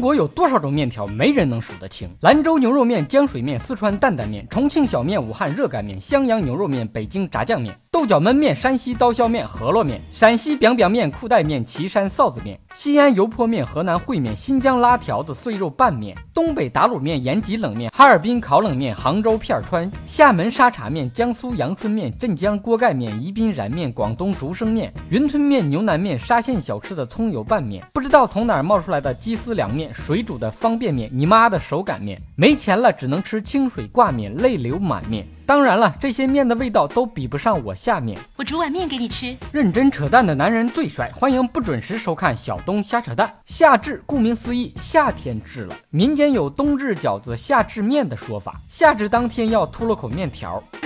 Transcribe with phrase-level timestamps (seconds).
[0.00, 2.08] 国有多少种面条，没人能数得清。
[2.20, 35.28] 兰州牛肉面、浆水面、四川担担面、重庆小面、武汉热干面、襄阳牛肉面、北京炸酱面、豆角焖面、山西刀削面、饸饹面、陕西 biang biang 面、裤带面、岐山臊子面、西安油泼面、河南烩面、新疆拉条子碎肉拌面、东北打卤面、延吉冷面、哈尔滨烤冷面、杭州片川、厦门沙茶面、江苏阳春面、镇江锅盖面、宜宾燃面、广东竹升面、云吞面、牛腩面、沙县小吃的葱油拌面，不知道从哪儿冒出来的鸡丝凉面、水煮的方便面、你妈的手擀面，没钱了只能吃清水挂面、泪流满面。
[35.44, 38.16] 当然了，这些面的味道都比不上我下下面。
[38.36, 39.36] 我煮碗面给你吃。
[39.50, 43.28] 认真扯淡的男人最帅，欢迎不准时收看小东瞎扯淡。
[43.46, 45.74] 夏至，顾名思义，夏天至了。
[45.90, 50.62] 民间有冬至饺子、夏至面的说法，夏至当天要吐了口面条。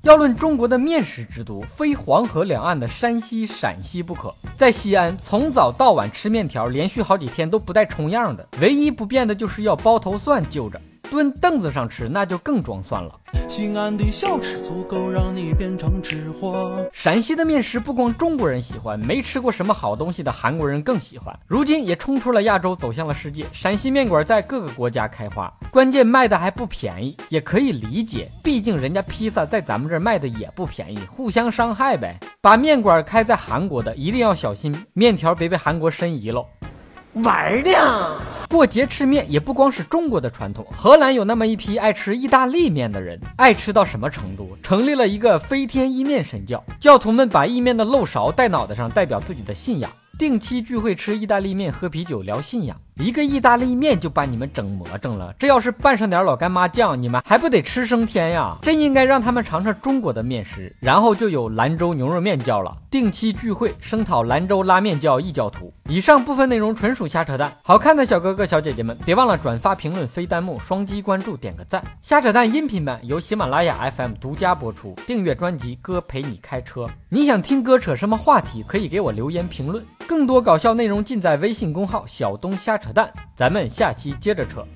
[0.00, 4.34] 要论中国的面食之都，非黄河两岸的山西、陕西不可。
[4.56, 10.80] 在西安，从早到晚吃面条，连续好几天都不带重样的，唯一不变的就是要包头蒜就着。
[11.12, 13.20] 蹲凳子上吃，那就更装蒜了。
[13.46, 16.82] 西安的小吃足够让你变成吃货。
[16.90, 21.38] 陕西的面食不光中国人喜欢，没吃过什么好东西的韩国人更喜欢。
[21.46, 23.44] 如今也冲出了亚洲，走向了世界。
[23.52, 32.18] 陕西面馆在各个国家开花，关键卖的还不便宜，也可以理解，毕竟人家披萨在咱们这儿卖的也不便宜，互相伤害呗。
[32.40, 36.46] 把面馆开在韩国的，一定要小心面条别被韩国申遗喽。
[37.12, 38.18] 玩呢。
[38.52, 44.58] 过节吃面也不光是中国的传统，荷兰有那么一批爱吃意大利面的人，爱吃到什么程度？
[44.62, 52.78] 成立了一个飞天意面神教，教徒们把意面的漏勺戴脑袋上，代表自己的信仰，定期聚会吃意大利面，喝啤酒聊信仰。
[52.96, 58.54] 一个意大利面就把你们整魔怔了，这要是拌上点老干妈酱，你们还不得吃升天呀？
[58.60, 62.76] 真应该让他们尝尝中国的面食，然后就有兰州牛肉面教了。
[62.90, 65.72] 定期聚会声讨兰州拉面教异教徒。
[65.88, 71.82] 以上部分内容纯属瞎扯淡，好看的小哥哥小姐姐们别忘了转发、评论、飞弹幕、双击关注、点个赞。
[72.02, 76.86] 瞎扯淡音频版由喜马拉雅 FM 独家播出，订阅专辑哥陪你开车。
[77.08, 79.82] 你想听哥扯什么话题，可以给我留言评论。
[80.06, 84.66] 更多搞笑内容尽在微信公号小东瞎扯淡，咱们下期接着扯。